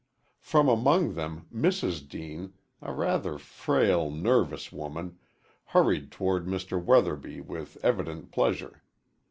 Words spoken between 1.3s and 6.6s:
Mrs. Deane, a rather frail, nervous woman, hurried toward